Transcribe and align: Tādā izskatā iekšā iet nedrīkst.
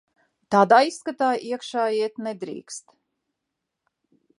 Tādā 0.55 0.79
izskatā 0.85 1.29
iekšā 1.51 1.85
iet 2.01 2.19
nedrīkst. 2.29 2.99